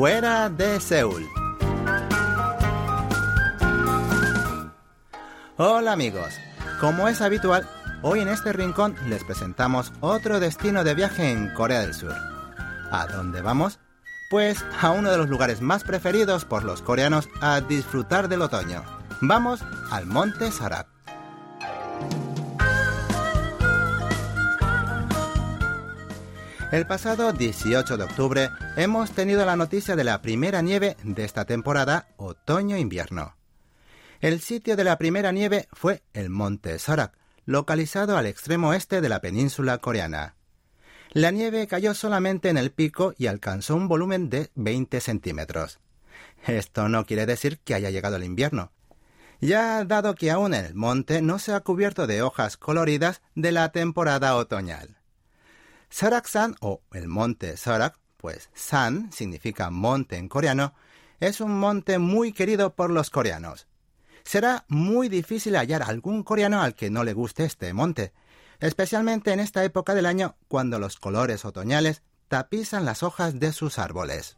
fuera 0.00 0.48
de 0.48 0.80
Seúl. 0.80 1.28
Hola 5.58 5.92
amigos, 5.92 6.32
como 6.80 7.06
es 7.06 7.20
habitual, 7.20 7.68
hoy 8.00 8.20
en 8.20 8.28
este 8.28 8.54
rincón 8.54 8.96
les 9.08 9.22
presentamos 9.24 9.92
otro 10.00 10.40
destino 10.40 10.84
de 10.84 10.94
viaje 10.94 11.30
en 11.30 11.52
Corea 11.52 11.80
del 11.80 11.92
Sur. 11.92 12.14
¿A 12.90 13.08
dónde 13.08 13.42
vamos? 13.42 13.78
Pues 14.30 14.64
a 14.80 14.90
uno 14.92 15.10
de 15.10 15.18
los 15.18 15.28
lugares 15.28 15.60
más 15.60 15.84
preferidos 15.84 16.46
por 16.46 16.64
los 16.64 16.80
coreanos 16.80 17.28
a 17.42 17.60
disfrutar 17.60 18.30
del 18.30 18.40
otoño. 18.40 18.82
Vamos 19.20 19.60
al 19.90 20.06
Monte 20.06 20.50
Sarak. 20.50 20.89
El 26.72 26.86
pasado 26.86 27.32
18 27.32 27.96
de 27.96 28.04
octubre 28.04 28.48
hemos 28.76 29.10
tenido 29.10 29.44
la 29.44 29.56
noticia 29.56 29.96
de 29.96 30.04
la 30.04 30.22
primera 30.22 30.62
nieve 30.62 30.96
de 31.02 31.24
esta 31.24 31.44
temporada 31.44 32.06
otoño-invierno. 32.16 33.34
El 34.20 34.40
sitio 34.40 34.76
de 34.76 34.84
la 34.84 34.96
primera 34.96 35.32
nieve 35.32 35.66
fue 35.72 36.04
el 36.12 36.30
Monte 36.30 36.78
Sorak, 36.78 37.18
localizado 37.44 38.16
al 38.16 38.26
extremo 38.26 38.72
este 38.72 39.00
de 39.00 39.08
la 39.08 39.20
península 39.20 39.78
coreana. 39.78 40.36
La 41.10 41.32
nieve 41.32 41.66
cayó 41.66 41.92
solamente 41.92 42.50
en 42.50 42.56
el 42.56 42.70
pico 42.70 43.14
y 43.18 43.26
alcanzó 43.26 43.74
un 43.74 43.88
volumen 43.88 44.30
de 44.30 44.52
20 44.54 45.00
centímetros. 45.00 45.80
Esto 46.46 46.88
no 46.88 47.04
quiere 47.04 47.26
decir 47.26 47.58
que 47.58 47.74
haya 47.74 47.90
llegado 47.90 48.14
el 48.14 48.22
invierno, 48.22 48.70
ya 49.40 49.84
dado 49.84 50.14
que 50.14 50.30
aún 50.30 50.54
el 50.54 50.76
monte 50.76 51.20
no 51.20 51.40
se 51.40 51.52
ha 51.52 51.60
cubierto 51.60 52.06
de 52.06 52.22
hojas 52.22 52.56
coloridas 52.56 53.22
de 53.34 53.50
la 53.50 53.72
temporada 53.72 54.36
otoñal. 54.36 54.99
Sarak-san 55.90 56.54
o 56.60 56.82
el 56.92 57.08
monte 57.08 57.56
Sarak, 57.56 57.98
pues 58.16 58.48
San 58.54 59.12
significa 59.12 59.70
monte 59.70 60.16
en 60.16 60.28
coreano, 60.28 60.74
es 61.18 61.40
un 61.40 61.58
monte 61.58 61.98
muy 61.98 62.32
querido 62.32 62.74
por 62.74 62.90
los 62.90 63.10
coreanos. 63.10 63.66
Será 64.24 64.64
muy 64.68 65.08
difícil 65.08 65.56
hallar 65.56 65.82
algún 65.82 66.22
coreano 66.22 66.62
al 66.62 66.74
que 66.74 66.90
no 66.90 67.04
le 67.04 67.12
guste 67.12 67.44
este 67.44 67.72
monte, 67.72 68.12
especialmente 68.60 69.32
en 69.32 69.40
esta 69.40 69.64
época 69.64 69.94
del 69.94 70.06
año 70.06 70.36
cuando 70.48 70.78
los 70.78 70.96
colores 70.96 71.44
otoñales 71.44 72.02
tapizan 72.28 72.84
las 72.84 73.02
hojas 73.02 73.40
de 73.40 73.52
sus 73.52 73.78
árboles. 73.78 74.36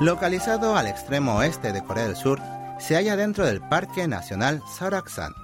Localizado 0.00 0.76
al 0.76 0.86
extremo 0.86 1.38
oeste 1.38 1.72
de 1.72 1.82
Corea 1.82 2.06
del 2.06 2.14
Sur, 2.14 2.40
se 2.78 2.94
halla 2.94 3.16
dentro 3.16 3.44
del 3.44 3.60
Parque 3.60 4.06
Nacional 4.06 4.62
Saraksan. 4.72 5.34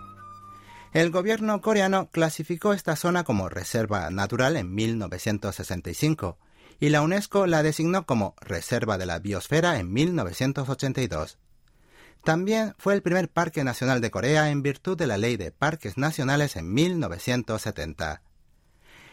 El 0.93 1.11
gobierno 1.11 1.61
coreano 1.61 2.09
clasificó 2.13 2.73
esta 2.73 2.95
zona 2.95 3.25
como 3.25 3.49
reserva 3.49 4.11
natural 4.11 4.57
en 4.57 4.73
1965 4.73 6.39
y 6.79 6.91
la 6.91 7.03
UNESCO 7.03 7.49
la 7.49 7.65
designó 7.65 8.07
como 8.07 8.37
Reserva 8.41 8.97
de 8.97 9.07
la 9.07 9.19
Biosfera 9.19 9.81
en 9.81 9.93
1982. 9.93 11.39
También 12.23 12.75
fue 12.79 12.95
el 12.95 13.03
primer 13.03 13.29
parque 13.29 13.65
nacional 13.65 14.01
de 14.01 14.13
Corea 14.13 14.51
en 14.51 14.63
virtud 14.63 14.97
de 14.97 15.09
la 15.09 15.19
Ley 15.19 15.37
de 15.37 15.51
Parques 15.51 15.99
Nacionales 15.99 16.55
en 16.55 16.73
1970. 16.73 18.23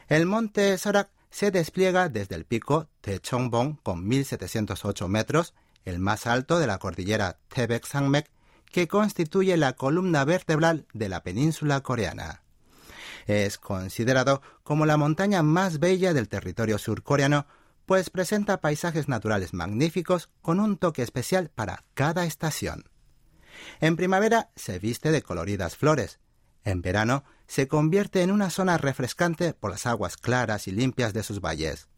El 0.07 0.27
monte 0.27 0.77
Sarak 0.77 1.09
se 1.31 1.49
despliega 1.49 2.09
desde 2.09 2.35
el 2.35 2.45
pico 2.45 2.87
Chongbong 3.03 3.77
con 3.81 4.07
1708 4.07 5.07
metros, 5.07 5.53
el 5.85 5.99
más 5.99 6.27
alto 6.27 6.59
de 6.59 6.67
la 6.67 6.77
cordillera 6.77 7.39
Taebaek-Sangmek, 7.49 8.25
que 8.71 8.87
constituye 8.87 9.57
la 9.57 9.73
columna 9.73 10.23
vertebral 10.25 10.85
de 10.93 11.09
la 11.09 11.23
península 11.23 11.81
coreana. 11.81 12.43
Es 13.27 13.57
considerado 13.57 14.41
como 14.63 14.85
la 14.85 14.97
montaña 14.97 15.43
más 15.43 15.79
bella 15.79 16.13
del 16.13 16.29
territorio 16.29 16.77
surcoreano, 16.77 17.45
pues 17.85 18.09
presenta 18.09 18.61
paisajes 18.61 19.07
naturales 19.07 19.53
magníficos 19.53 20.29
con 20.41 20.59
un 20.59 20.77
toque 20.77 21.01
especial 21.01 21.49
para 21.49 21.83
cada 21.93 22.25
estación. 22.25 22.89
En 23.79 23.95
primavera 23.95 24.49
se 24.55 24.79
viste 24.79 25.11
de 25.11 25.21
coloridas 25.21 25.75
flores, 25.75 26.19
en 26.63 26.81
verano 26.81 27.23
se 27.47 27.67
convierte 27.67 28.21
en 28.21 28.31
una 28.31 28.49
zona 28.49 28.77
refrescante 28.77 29.53
por 29.53 29.71
las 29.71 29.85
aguas 29.85 30.17
claras 30.17 30.67
y 30.67 30.71
limpias 30.71 31.13
de 31.13 31.23
sus 31.23 31.41
valles. 31.41 31.89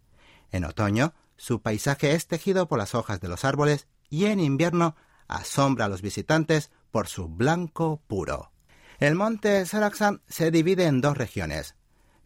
En 0.51 0.65
otoño, 0.65 1.13
su 1.37 1.61
paisaje 1.61 2.13
es 2.13 2.27
tejido 2.27 2.67
por 2.67 2.79
las 2.79 2.95
hojas 2.95 3.19
de 3.19 3.27
los 3.27 3.45
árboles 3.45 3.87
y 4.09 4.25
en 4.25 4.39
invierno 4.39 4.95
asombra 5.27 5.85
a 5.85 5.89
los 5.89 6.01
visitantes 6.01 6.71
por 6.91 7.07
su 7.07 7.27
blanco 7.27 8.01
puro. 8.07 8.51
El 8.99 9.15
monte 9.15 9.65
Saraksan 9.65 10.21
se 10.27 10.51
divide 10.51 10.85
en 10.85 11.01
dos 11.01 11.17
regiones. 11.17 11.75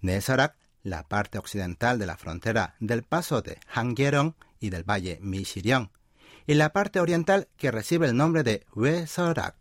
Nesarak, 0.02 0.56
la 0.84 1.04
parte 1.04 1.38
occidental 1.38 2.00
de 2.00 2.06
la 2.06 2.18
frontera 2.18 2.75
del 2.80 3.04
paso 3.04 3.42
de 3.42 3.59
Hangyeong 3.68 4.36
y 4.59 4.69
del 4.69 4.84
valle 4.84 5.19
Mishiryeong, 5.22 5.92
y 6.46 6.54
la 6.54 6.72
parte 6.72 7.00
oriental 7.00 7.48
que 7.58 7.72
recibe 7.72 8.08
el 8.08 8.16
nombre 8.16 8.44
de 8.44 8.66
Wesorak. 8.74 9.56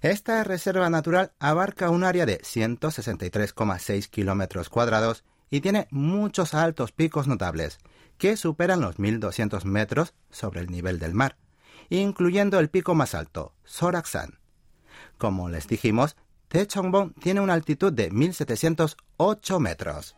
Esta 0.00 0.44
reserva 0.44 0.90
natural 0.90 1.32
abarca 1.38 1.90
un 1.90 2.04
área 2.04 2.26
de 2.26 2.40
163,6 2.40 4.08
kilómetros 4.08 4.68
cuadrados 4.68 5.24
y 5.50 5.60
tiene 5.60 5.86
muchos 5.90 6.54
altos 6.54 6.92
picos 6.92 7.26
notables, 7.26 7.78
que 8.18 8.36
superan 8.36 8.80
los 8.80 8.98
1.200 8.98 9.64
metros 9.64 10.14
sobre 10.30 10.60
el 10.60 10.70
nivel 10.70 10.98
del 10.98 11.14
mar, 11.14 11.36
incluyendo 11.90 12.58
el 12.58 12.70
pico 12.70 12.94
más 12.94 13.14
alto, 13.14 13.54
Soraksan. 13.64 14.38
Como 15.18 15.48
les 15.48 15.66
dijimos, 15.66 16.16
Techongbong 16.48 17.14
tiene 17.14 17.40
una 17.40 17.54
altitud 17.54 17.92
de 17.92 18.10
1.708 18.10 19.58
metros. 19.58 20.16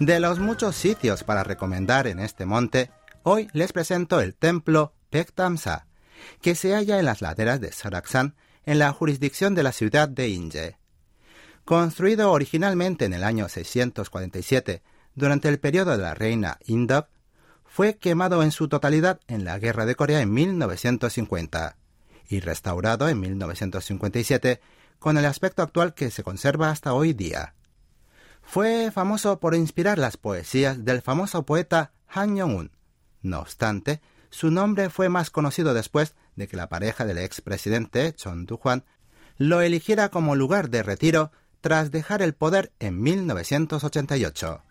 De 0.00 0.20
los 0.20 0.38
muchos 0.38 0.76
sitios 0.76 1.24
para 1.24 1.42
recomendar 1.42 2.06
en 2.06 2.20
este 2.20 2.46
monte, 2.46 2.92
hoy 3.24 3.48
les 3.52 3.72
presento 3.72 4.20
el 4.20 4.36
templo 4.36 4.94
Pektamsa, 5.10 5.86
que 6.40 6.54
se 6.54 6.72
halla 6.72 7.00
en 7.00 7.04
las 7.04 7.20
laderas 7.20 7.60
de 7.60 7.72
Saraksan, 7.72 8.36
en 8.64 8.78
la 8.78 8.92
jurisdicción 8.92 9.56
de 9.56 9.64
la 9.64 9.72
ciudad 9.72 10.08
de 10.08 10.28
Inje. 10.28 10.76
Construido 11.64 12.30
originalmente 12.30 13.06
en 13.06 13.12
el 13.12 13.24
año 13.24 13.48
647, 13.48 14.82
durante 15.16 15.48
el 15.48 15.58
periodo 15.58 15.90
de 15.90 16.04
la 16.04 16.14
reina 16.14 16.58
Indok, 16.66 17.08
fue 17.66 17.96
quemado 17.96 18.44
en 18.44 18.52
su 18.52 18.68
totalidad 18.68 19.18
en 19.26 19.44
la 19.44 19.58
Guerra 19.58 19.84
de 19.84 19.96
Corea 19.96 20.20
en 20.20 20.32
1950 20.32 21.76
y 22.28 22.38
restaurado 22.38 23.08
en 23.08 23.18
1957 23.18 24.60
con 25.00 25.18
el 25.18 25.24
aspecto 25.24 25.62
actual 25.62 25.94
que 25.94 26.12
se 26.12 26.22
conserva 26.22 26.70
hasta 26.70 26.94
hoy 26.94 27.14
día. 27.14 27.54
Fue 28.50 28.90
famoso 28.90 29.40
por 29.40 29.54
inspirar 29.54 29.98
las 29.98 30.16
poesías 30.16 30.82
del 30.86 31.02
famoso 31.02 31.44
poeta 31.44 31.92
Han 32.08 32.34
Yong-un. 32.34 32.70
No 33.20 33.40
obstante, 33.40 34.00
su 34.30 34.50
nombre 34.50 34.88
fue 34.88 35.10
más 35.10 35.28
conocido 35.28 35.74
después 35.74 36.14
de 36.34 36.48
que 36.48 36.56
la 36.56 36.70
pareja 36.70 37.04
del 37.04 37.18
expresidente 37.18 38.14
Chon 38.14 38.46
Du-hwan 38.46 38.84
lo 39.36 39.60
eligiera 39.60 40.08
como 40.08 40.34
lugar 40.34 40.70
de 40.70 40.82
retiro 40.82 41.30
tras 41.60 41.90
dejar 41.90 42.22
el 42.22 42.32
poder 42.32 42.72
en 42.78 43.02
1988. 43.02 44.62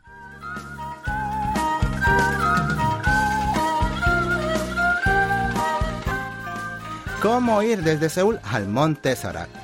¿Cómo 7.21 7.61
ir 7.61 7.83
desde 7.83 8.09
Seúl 8.09 8.39
al 8.43 8.67
monte 8.67 9.15
Sarak? 9.15 9.56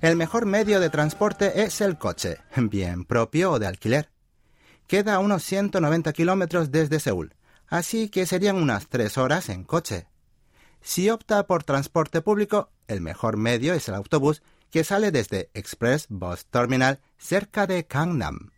El 0.00 0.14
mejor 0.14 0.46
medio 0.46 0.78
de 0.78 0.90
transporte 0.90 1.62
es 1.62 1.80
el 1.80 1.98
coche, 1.98 2.38
bien 2.56 3.04
propio 3.04 3.52
o 3.52 3.58
de 3.58 3.66
alquiler. 3.66 4.10
Queda 4.86 5.14
a 5.14 5.18
unos 5.18 5.42
190 5.42 6.12
kilómetros 6.12 6.70
desde 6.70 7.00
Seúl, 7.00 7.34
así 7.66 8.08
que 8.08 8.24
serían 8.24 8.56
unas 8.56 8.88
tres 8.88 9.18
horas 9.18 9.48
en 9.48 9.64
coche. 9.64 10.06
Si 10.80 11.10
opta 11.10 11.46
por 11.46 11.64
transporte 11.64 12.22
público, 12.22 12.70
el 12.86 13.00
mejor 13.00 13.36
medio 13.36 13.74
es 13.74 13.88
el 13.88 13.96
autobús 13.96 14.42
que 14.70 14.84
sale 14.84 15.10
desde 15.10 15.50
Express 15.52 16.06
Bus 16.08 16.46
Terminal 16.46 17.00
cerca 17.18 17.66
de 17.66 17.86
Gangnam. 17.88 18.52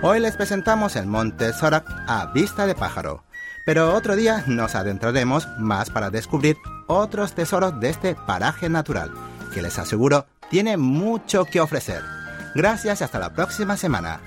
Hoy 0.00 0.20
les 0.20 0.36
presentamos 0.36 0.96
el 0.96 1.06
monte 1.06 1.52
Sorak 1.52 1.84
a 2.06 2.26
vista 2.32 2.66
de 2.66 2.74
pájaro, 2.74 3.24
pero 3.68 3.92
otro 3.92 4.16
día 4.16 4.44
nos 4.46 4.74
adentraremos 4.74 5.46
más 5.58 5.90
para 5.90 6.08
descubrir 6.08 6.56
otros 6.86 7.34
tesoros 7.34 7.78
de 7.78 7.90
este 7.90 8.14
paraje 8.14 8.70
natural, 8.70 9.12
que 9.52 9.60
les 9.60 9.78
aseguro 9.78 10.24
tiene 10.48 10.78
mucho 10.78 11.44
que 11.44 11.60
ofrecer. 11.60 12.02
Gracias 12.54 13.02
y 13.02 13.04
hasta 13.04 13.18
la 13.18 13.34
próxima 13.34 13.76
semana. 13.76 14.20